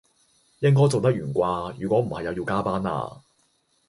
[0.61, 3.21] 應該做得完掛，如果唔係又要加班啦